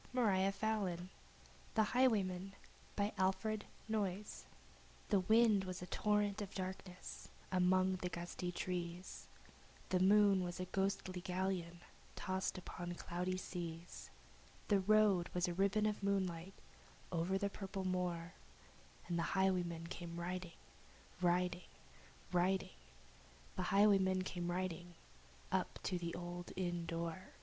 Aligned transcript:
U 0.15 0.19
V. 0.19 0.25
W 0.25 0.33
X. 0.47 0.57
Y 0.63 0.95
Z 0.95 1.03
The 1.75 1.83
Highwayman 1.83 2.53
THE 2.97 3.63
wind 5.27 5.63
was 5.65 5.81
a 5.83 5.85
torrent 5.85 6.41
of 6.41 6.55
darkness 6.55 7.29
upon 7.51 7.97
the 7.97 8.09
gusty 8.09 8.51
trees, 8.51 9.27
The 9.89 9.99
moon 9.99 10.43
was 10.43 10.59
a 10.59 10.65
ghostly 10.65 11.21
galleon 11.21 11.81
tossed 12.15 12.57
upon 12.57 12.95
cloudy 12.95 13.37
seas, 13.37 14.09
The 14.69 14.79
road 14.79 15.29
was 15.35 15.47
a 15.47 15.53
ribbon 15.53 15.85
of 15.85 16.01
moonlight 16.01 16.55
looping 17.11 17.37
the 17.37 17.51
purple 17.51 17.85
moor, 17.85 18.33
And 19.07 19.19
the 19.19 19.37
highwayman 19.37 19.85
came 19.85 20.19
riding 20.19 20.57
Riding 21.21 21.69
riding 22.33 22.79
The 23.55 23.63
highwayman 23.69 24.23
came 24.23 24.49
riding, 24.49 24.95
up 25.51 25.77
to 25.83 25.99
the 25.99 26.15
old 26.15 26.51
inn 26.55 26.87
door. 26.87 27.33